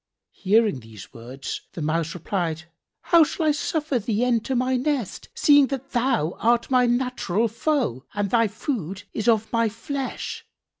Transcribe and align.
Hearing 0.33 0.79
these 0.79 1.13
words 1.13 1.61
the 1.73 1.81
Mouse 1.83 2.15
replied, 2.15 2.63
"How 3.03 3.23
shall 3.23 3.45
I 3.45 3.51
suffer 3.51 3.99
thee 3.99 4.25
enter 4.25 4.55
my 4.55 4.75
nest 4.75 5.29
seeing 5.35 5.67
that 5.67 5.91
thou 5.91 6.37
art 6.39 6.71
my 6.71 6.87
natural 6.87 7.47
foe 7.47 8.05
and 8.15 8.31
thy 8.31 8.47
food 8.47 9.03
is 9.13 9.27
of 9.27 9.53
my 9.53 9.69
flesh? 9.69 10.43